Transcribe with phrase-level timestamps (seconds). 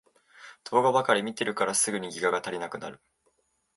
[0.63, 2.99] 動画ばかり見てるからすぐにギガが足りなくなる